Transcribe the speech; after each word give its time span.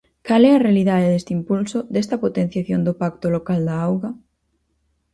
¿Cal 0.27 0.41
é 0.49 0.51
a 0.53 0.63
realidade 0.67 1.07
deste 1.11 1.31
impulso, 1.39 1.79
desta 1.93 2.21
potenciación 2.23 2.81
do 2.87 2.93
Pacto 3.01 3.27
local 3.35 3.61
da 3.67 3.75
auga? 3.87 4.11